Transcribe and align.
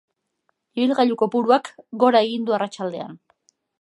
Ibilgailu 0.77 1.17
kopuruak 1.21 1.71
gora 2.05 2.23
egin 2.29 2.49
du 2.49 2.57
arratsaldean. 2.59 3.15